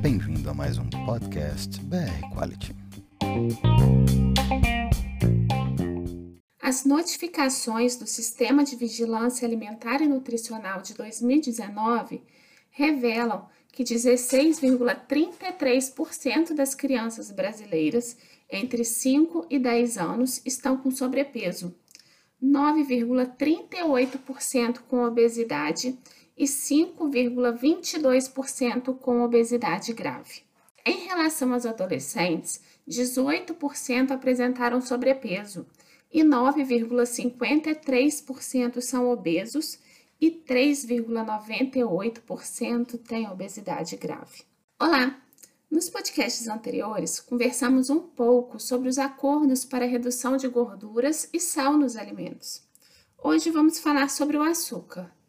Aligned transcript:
Bem-vindo 0.00 0.48
a 0.48 0.54
mais 0.54 0.78
um 0.78 0.88
podcast 1.04 1.78
BR 1.82 2.30
Quality. 2.32 2.74
As 6.62 6.86
notificações 6.86 7.96
do 7.96 8.06
Sistema 8.06 8.64
de 8.64 8.76
Vigilância 8.76 9.46
Alimentar 9.46 10.00
e 10.00 10.08
Nutricional 10.08 10.80
de 10.80 10.94
2019 10.94 12.22
revelam 12.70 13.46
que 13.70 13.84
16,33% 13.84 16.54
das 16.54 16.74
crianças 16.74 17.30
brasileiras 17.30 18.16
entre 18.50 18.86
5 18.86 19.48
e 19.50 19.58
10 19.58 19.98
anos 19.98 20.40
estão 20.46 20.78
com 20.78 20.90
sobrepeso, 20.90 21.74
9,38% 22.42 24.78
com 24.88 25.04
obesidade 25.04 25.98
e 26.40 26.44
5,22% 26.44 28.96
com 28.96 29.20
obesidade 29.20 29.92
grave. 29.92 30.40
Em 30.86 31.04
relação 31.04 31.52
aos 31.52 31.66
adolescentes, 31.66 32.62
18% 32.88 34.10
apresentaram 34.10 34.80
sobrepeso 34.80 35.66
e 36.10 36.24
9,53% 36.24 38.80
são 38.80 39.10
obesos 39.10 39.78
e 40.18 40.30
3,98% 40.30 42.98
têm 43.06 43.28
obesidade 43.28 43.98
grave. 43.98 44.44
Olá! 44.80 45.20
Nos 45.70 45.90
podcasts 45.90 46.48
anteriores, 46.48 47.20
conversamos 47.20 47.90
um 47.90 48.00
pouco 48.00 48.58
sobre 48.58 48.88
os 48.88 48.96
acordos 48.96 49.66
para 49.66 49.84
redução 49.84 50.38
de 50.38 50.48
gorduras 50.48 51.28
e 51.34 51.38
sal 51.38 51.76
nos 51.76 51.96
alimentos. 51.96 52.62
Hoje 53.22 53.50
vamos 53.50 53.78
falar 53.78 54.08
sobre 54.08 54.38
o 54.38 54.42
açúcar. 54.42 55.19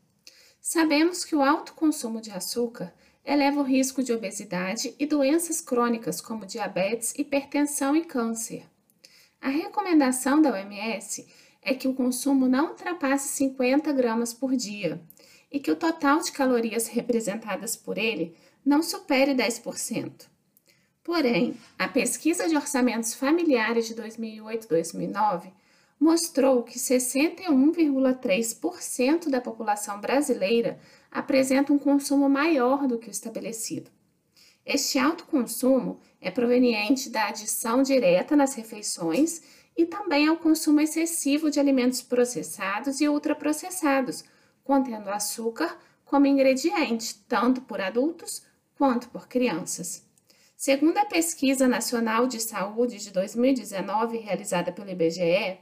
Sabemos 0.61 1.25
que 1.25 1.35
o 1.35 1.41
alto 1.41 1.73
consumo 1.73 2.21
de 2.21 2.29
açúcar 2.29 2.93
eleva 3.25 3.59
o 3.59 3.63
risco 3.63 4.04
de 4.04 4.13
obesidade 4.13 4.93
e 4.99 5.07
doenças 5.07 5.59
crônicas 5.59 6.21
como 6.21 6.45
diabetes, 6.45 7.15
hipertensão 7.18 7.95
e 7.95 8.05
câncer. 8.05 8.63
A 9.41 9.49
recomendação 9.49 10.40
da 10.40 10.51
OMS 10.51 11.27
é 11.63 11.73
que 11.73 11.87
o 11.87 11.95
consumo 11.95 12.48
não 12.48 12.70
ultrapasse 12.70 13.29
50 13.29 13.91
gramas 13.91 14.35
por 14.35 14.55
dia 14.55 15.01
e 15.51 15.59
que 15.59 15.71
o 15.71 15.76
total 15.76 16.21
de 16.21 16.31
calorias 16.31 16.87
representadas 16.87 17.75
por 17.75 17.98
ele 17.98 18.35
não 18.63 18.84
supere 18.84 19.34
10%. 19.34 20.27
Porém, 21.03 21.57
a 21.79 21.87
pesquisa 21.87 22.48
de 22.48 22.55
orçamentos 22.55 23.15
familiares 23.15 23.87
de 23.87 23.96
2008-2009 23.96 25.51
mostrou 26.02 26.63
que 26.63 26.77
61,3% 26.80 29.30
da 29.30 29.40
população 29.40 30.02
brasileira 30.02 30.80
apresenta 31.12 31.71
um 31.71 31.77
consumo 31.77 32.27
maior 32.27 32.88
do 32.88 32.98
que 32.98 33.08
o 33.08 33.12
estabelecido. 33.12 33.91
Este 34.66 34.98
alto 34.98 35.26
consumo 35.26 35.99
é 36.20 36.32
proveniente 36.32 37.08
da 37.08 37.27
adição 37.27 37.84
direta 37.84 38.35
nas 38.35 38.55
refeições 38.55 39.43
e 39.77 39.85
também 39.85 40.27
ao 40.27 40.38
consumo 40.38 40.82
excessivo 40.82 41.52
de 41.52 41.60
alimentos 41.60 42.02
processados 42.02 42.99
e 42.99 43.08
ultraprocessados, 43.08 44.24
contendo 44.63 45.12
açúcar 45.12 45.77
como 46.04 46.26
ingrediente, 46.26 47.13
tanto 47.27 47.62
por 47.62 47.80
adultos 47.80 48.41
quanto 48.76 49.08
por 49.10 49.27
crianças. 49.27 50.04
Segundo 50.58 50.98
a 50.98 51.05
Pesquisa 51.05 51.68
Nacional 51.68 52.26
de 52.26 52.40
Saúde 52.40 52.98
de 52.98 53.12
2019, 53.12 54.18
realizada 54.18 54.71
pelo 54.71 54.90
IBGE, 54.90 55.60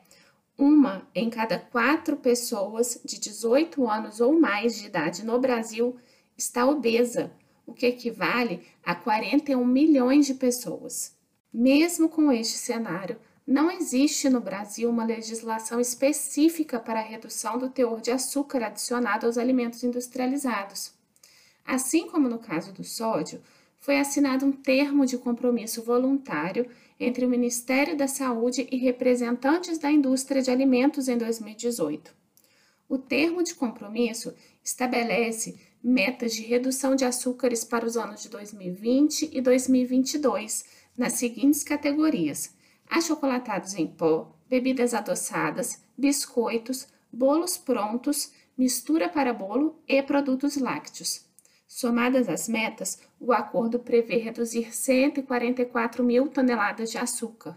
uma 0.60 1.08
em 1.16 1.30
cada 1.30 1.58
quatro 1.58 2.18
pessoas 2.18 3.00
de 3.04 3.18
18 3.18 3.90
anos 3.90 4.20
ou 4.20 4.38
mais 4.38 4.76
de 4.76 4.88
idade 4.88 5.26
no 5.26 5.40
Brasil 5.40 5.96
está 6.38 6.68
obesa, 6.68 7.32
o 7.66 7.74
que 7.74 7.86
equivale 7.86 8.68
a 8.84 8.94
41 8.94 9.66
milhões 9.66 10.26
de 10.26 10.34
pessoas. 10.34 11.18
Mesmo 11.52 12.10
com 12.10 12.32
este 12.32 12.58
cenário, 12.58 13.18
não 13.48 13.72
existe 13.72 14.30
no 14.30 14.42
Brasil 14.42 14.90
uma 14.90 15.06
legislação 15.06 15.80
específica 15.80 16.80
para 16.80 17.00
a 17.00 17.04
redução 17.04 17.58
do 17.58 17.70
teor 17.70 18.02
de 18.02 18.12
açúcar 18.12 18.66
adicionado 18.66 19.26
aos 19.26 19.38
alimentos 19.38 19.84
industrializados. 19.84 20.94
Assim 21.66 22.08
como 22.08 22.28
no 22.28 22.38
caso 22.38 22.74
do 22.74 22.84
sódio, 22.84 23.42
foi 23.80 23.98
assinado 23.98 24.46
um 24.46 24.52
termo 24.52 25.06
de 25.06 25.18
compromisso 25.18 25.82
voluntário 25.82 26.70
entre 27.00 27.26
o 27.26 27.30
Ministério 27.30 27.96
da 27.96 28.08
Saúde 28.08 28.68
e 28.70 28.78
representantes 28.78 29.78
da 29.78 29.90
indústria 29.90 30.42
de 30.42 30.52
alimentos 30.52 31.08
em 31.08 31.18
2018. 31.18 32.14
O 32.90 32.98
termo 32.98 33.44
de 33.44 33.56
compromisso 33.56 34.34
estabelece 34.64 35.60
metas 35.82 36.34
de 36.34 36.42
redução 36.42 36.96
de 36.96 37.06
açúcares 37.06 37.64
para 37.64 37.86
os 37.86 37.96
anos 37.96 38.22
de 38.22 38.30
2020 38.30 39.30
e 39.32 39.40
2022 39.40 40.66
nas 40.98 41.14
seguintes 41.14 41.64
categorias: 41.64 42.54
achocolatados 42.90 43.76
em 43.76 43.88
pó, 43.88 44.36
bebidas 44.50 44.94
adoçadas, 44.94 45.84
biscoitos, 45.98 46.88
bolos 47.12 47.58
prontos, 47.58 48.32
mistura 48.58 49.08
para 49.08 49.34
bolo 49.34 49.82
e 49.88 50.02
produtos 50.04 50.58
lácteos. 50.58 51.29
Somadas 51.72 52.28
as 52.28 52.50
metas, 52.50 53.00
o 53.20 53.32
acordo 53.32 53.78
prevê 53.78 54.18
reduzir 54.18 54.76
144 54.76 56.04
mil 56.04 56.28
toneladas 56.28 56.90
de 56.90 56.98
açúcar. 56.98 57.56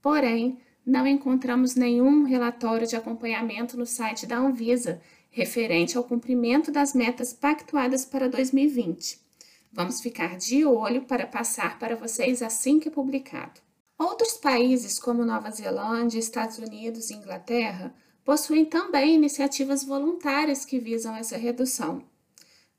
Porém, 0.00 0.60
não 0.86 1.04
encontramos 1.04 1.74
nenhum 1.74 2.22
relatório 2.22 2.86
de 2.86 2.94
acompanhamento 2.94 3.76
no 3.76 3.84
site 3.84 4.24
da 4.24 4.38
Anvisa 4.38 5.02
referente 5.30 5.98
ao 5.98 6.04
cumprimento 6.04 6.70
das 6.70 6.94
metas 6.94 7.32
pactuadas 7.32 8.04
para 8.04 8.28
2020. 8.28 9.18
Vamos 9.72 10.00
ficar 10.00 10.36
de 10.36 10.64
olho 10.64 11.02
para 11.02 11.26
passar 11.26 11.76
para 11.76 11.96
vocês 11.96 12.42
assim 12.42 12.78
que 12.78 12.88
publicado. 12.88 13.60
Outros 13.98 14.34
países, 14.34 14.96
como 14.96 15.24
Nova 15.24 15.50
Zelândia, 15.50 16.20
Estados 16.20 16.58
Unidos 16.58 17.10
e 17.10 17.14
Inglaterra, 17.14 17.92
possuem 18.24 18.64
também 18.64 19.16
iniciativas 19.16 19.82
voluntárias 19.82 20.64
que 20.64 20.78
visam 20.78 21.16
essa 21.16 21.36
redução. 21.36 22.08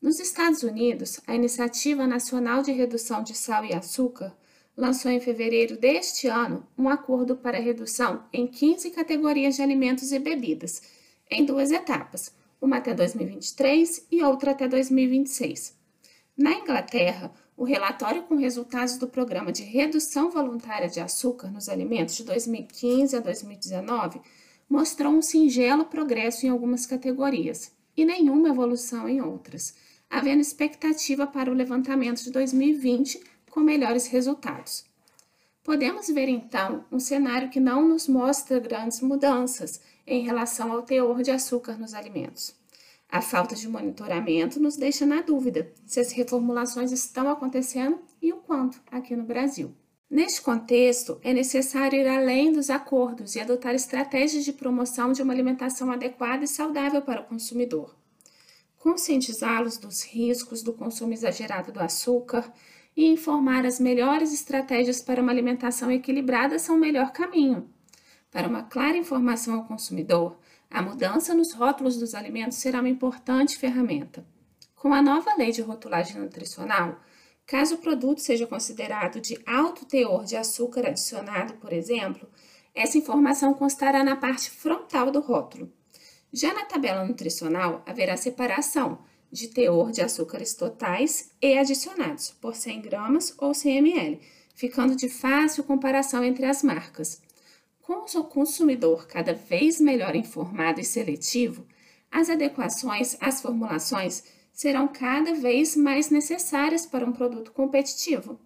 Nos 0.01 0.19
Estados 0.19 0.63
Unidos, 0.63 1.19
a 1.27 1.35
Iniciativa 1.35 2.07
Nacional 2.07 2.63
de 2.63 2.71
Redução 2.71 3.21
de 3.21 3.37
Sal 3.37 3.63
e 3.65 3.71
Açúcar 3.71 4.35
lançou 4.75 5.11
em 5.11 5.19
fevereiro 5.19 5.77
deste 5.77 6.27
ano 6.27 6.65
um 6.75 6.89
acordo 6.89 7.37
para 7.37 7.59
redução 7.59 8.23
em 8.33 8.47
15 8.47 8.89
categorias 8.89 9.57
de 9.57 9.61
alimentos 9.61 10.11
e 10.11 10.17
bebidas, 10.17 10.81
em 11.29 11.45
duas 11.45 11.69
etapas, 11.69 12.33
uma 12.59 12.77
até 12.77 12.95
2023 12.95 14.07
e 14.11 14.23
outra 14.23 14.51
até 14.51 14.67
2026. 14.67 15.77
Na 16.35 16.51
Inglaterra, 16.51 17.31
o 17.55 17.63
relatório 17.63 18.23
com 18.23 18.35
resultados 18.35 18.97
do 18.97 19.07
Programa 19.07 19.51
de 19.51 19.61
Redução 19.61 20.31
Voluntária 20.31 20.89
de 20.89 20.99
Açúcar 20.99 21.51
nos 21.51 21.69
Alimentos 21.69 22.15
de 22.15 22.23
2015 22.23 23.17
a 23.17 23.19
2019 23.19 24.19
mostrou 24.67 25.13
um 25.13 25.21
singelo 25.21 25.85
progresso 25.85 26.47
em 26.47 26.49
algumas 26.49 26.87
categorias 26.87 27.71
e 27.95 28.03
nenhuma 28.03 28.49
evolução 28.49 29.07
em 29.07 29.21
outras 29.21 29.75
havendo 30.11 30.41
expectativa 30.41 31.25
para 31.25 31.49
o 31.49 31.53
levantamento 31.53 32.21
de 32.21 32.31
2020 32.31 33.23
com 33.49 33.61
melhores 33.61 34.07
resultados. 34.07 34.83
Podemos 35.63 36.09
ver 36.09 36.27
então 36.27 36.83
um 36.91 36.99
cenário 36.99 37.49
que 37.49 37.59
não 37.59 37.87
nos 37.87 38.09
mostra 38.09 38.59
grandes 38.59 38.99
mudanças 38.99 39.79
em 40.05 40.23
relação 40.23 40.69
ao 40.71 40.81
teor 40.81 41.23
de 41.23 41.31
açúcar 41.31 41.77
nos 41.77 41.93
alimentos. 41.93 42.53
A 43.07 43.21
falta 43.21 43.55
de 43.55 43.69
monitoramento 43.69 44.59
nos 44.59 44.75
deixa 44.75 45.05
na 45.05 45.21
dúvida 45.21 45.71
se 45.85 45.99
as 45.99 46.11
reformulações 46.11 46.91
estão 46.91 47.29
acontecendo 47.29 47.99
e 48.21 48.33
o 48.33 48.37
quanto 48.37 48.81
aqui 48.91 49.15
no 49.15 49.23
Brasil. 49.23 49.73
Neste 50.09 50.41
contexto, 50.41 51.19
é 51.23 51.33
necessário 51.33 51.99
ir 51.99 52.07
além 52.07 52.51
dos 52.51 52.69
acordos 52.69 53.35
e 53.35 53.39
adotar 53.39 53.73
estratégias 53.73 54.43
de 54.43 54.51
promoção 54.51 55.13
de 55.13 55.21
uma 55.21 55.31
alimentação 55.31 55.89
adequada 55.89 56.43
e 56.43 56.47
saudável 56.47 57.01
para 57.01 57.21
o 57.21 57.25
consumidor 57.25 57.95
conscientizá-los 58.81 59.77
dos 59.77 60.03
riscos 60.03 60.63
do 60.63 60.73
consumo 60.73 61.13
exagerado 61.13 61.71
do 61.71 61.79
açúcar 61.79 62.51
e 62.97 63.05
informar 63.05 63.63
as 63.63 63.79
melhores 63.79 64.33
estratégias 64.33 64.99
para 64.99 65.21
uma 65.21 65.31
alimentação 65.31 65.91
equilibrada 65.91 66.57
são 66.57 66.75
o 66.75 66.79
melhor 66.79 67.11
caminho. 67.11 67.69
Para 68.31 68.47
uma 68.47 68.63
clara 68.63 68.97
informação 68.97 69.53
ao 69.55 69.65
consumidor, 69.65 70.35
a 70.69 70.81
mudança 70.81 71.35
nos 71.35 71.53
rótulos 71.53 71.97
dos 71.97 72.15
alimentos 72.15 72.57
será 72.57 72.79
uma 72.79 72.89
importante 72.89 73.57
ferramenta. 73.57 74.25
Com 74.75 74.93
a 74.93 75.01
nova 75.01 75.35
lei 75.35 75.51
de 75.51 75.61
rotulagem 75.61 76.19
nutricional, 76.19 76.99
caso 77.45 77.75
o 77.75 77.77
produto 77.77 78.19
seja 78.19 78.47
considerado 78.47 79.21
de 79.21 79.39
alto 79.45 79.85
teor 79.85 80.25
de 80.25 80.35
açúcar 80.35 80.87
adicionado, 80.87 81.53
por 81.55 81.71
exemplo, 81.71 82.27
essa 82.73 82.97
informação 82.97 83.53
constará 83.53 84.03
na 84.03 84.15
parte 84.15 84.49
frontal 84.49 85.11
do 85.11 85.19
rótulo. 85.19 85.71
Já 86.33 86.53
na 86.53 86.63
tabela 86.65 87.03
nutricional, 87.03 87.83
haverá 87.85 88.15
separação 88.15 88.99
de 89.31 89.49
teor 89.49 89.91
de 89.91 90.01
açúcares 90.01 90.53
totais 90.53 91.31
e 91.41 91.57
adicionados, 91.57 92.31
por 92.31 92.55
100 92.55 92.81
gramas 92.81 93.33
ou 93.37 93.53
100 93.53 93.77
ml, 93.77 94.19
ficando 94.55 94.95
de 94.95 95.09
fácil 95.09 95.63
comparação 95.63 96.23
entre 96.23 96.45
as 96.45 96.63
marcas. 96.63 97.21
Com 97.81 98.05
o 98.05 98.23
consumidor 98.23 99.07
cada 99.07 99.33
vez 99.33 99.81
melhor 99.81 100.15
informado 100.15 100.79
e 100.79 100.85
seletivo, 100.85 101.65
as 102.09 102.29
adequações 102.29 103.17
às 103.19 103.41
formulações 103.41 104.23
serão 104.53 104.87
cada 104.87 105.33
vez 105.33 105.75
mais 105.75 106.09
necessárias 106.09 106.85
para 106.85 107.05
um 107.05 107.11
produto 107.11 107.51
competitivo. 107.51 108.39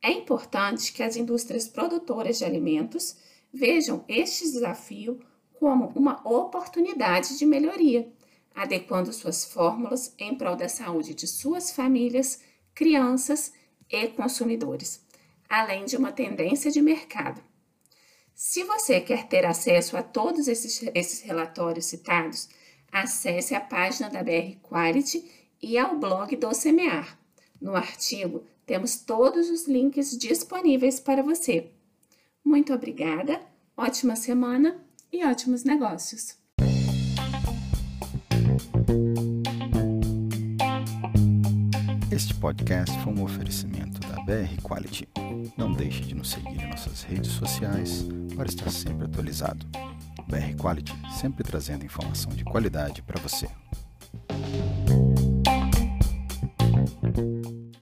É 0.00 0.10
importante 0.10 0.92
que 0.92 1.02
as 1.02 1.16
indústrias 1.16 1.68
produtoras 1.68 2.38
de 2.38 2.44
alimentos 2.44 3.16
vejam 3.52 4.04
este 4.08 4.44
desafio 4.44 5.20
como 5.62 5.92
uma 5.94 6.20
oportunidade 6.28 7.38
de 7.38 7.46
melhoria, 7.46 8.12
adequando 8.52 9.12
suas 9.12 9.44
fórmulas 9.44 10.12
em 10.18 10.34
prol 10.34 10.56
da 10.56 10.68
saúde 10.68 11.14
de 11.14 11.24
suas 11.28 11.70
famílias, 11.70 12.40
crianças 12.74 13.52
e 13.88 14.08
consumidores, 14.08 15.06
além 15.48 15.84
de 15.84 15.96
uma 15.96 16.10
tendência 16.10 16.68
de 16.68 16.82
mercado. 16.82 17.40
Se 18.34 18.64
você 18.64 19.00
quer 19.00 19.28
ter 19.28 19.46
acesso 19.46 19.96
a 19.96 20.02
todos 20.02 20.48
esses, 20.48 20.82
esses 20.96 21.20
relatórios 21.20 21.86
citados, 21.86 22.48
acesse 22.90 23.54
a 23.54 23.60
página 23.60 24.10
da 24.10 24.20
BR 24.20 24.56
Quality 24.68 25.30
e 25.62 25.78
ao 25.78 25.96
blog 25.96 26.34
do 26.34 26.52
Semear. 26.52 27.16
No 27.60 27.76
artigo, 27.76 28.44
temos 28.66 28.96
todos 28.96 29.48
os 29.48 29.68
links 29.68 30.18
disponíveis 30.18 30.98
para 30.98 31.22
você. 31.22 31.70
Muito 32.44 32.74
obrigada, 32.74 33.40
ótima 33.76 34.16
semana 34.16 34.84
e 35.12 35.24
ótimos 35.24 35.62
negócios! 35.62 36.36
Este 42.10 42.34
podcast 42.34 42.98
foi 43.00 43.12
um 43.12 43.22
oferecimento 43.22 44.00
da 44.08 44.16
BR 44.24 44.60
Quality. 44.62 45.08
Não 45.56 45.72
deixe 45.72 46.00
de 46.00 46.14
nos 46.14 46.30
seguir 46.30 46.62
em 46.62 46.70
nossas 46.70 47.02
redes 47.02 47.30
sociais 47.32 48.06
para 48.34 48.48
estar 48.48 48.70
sempre 48.70 49.04
atualizado. 49.04 49.66
BR 50.28 50.56
Quality, 50.58 50.92
sempre 51.20 51.44
trazendo 51.44 51.84
informação 51.84 52.32
de 52.32 52.44
qualidade 52.44 53.02
para 53.02 53.20
você. 53.20 53.48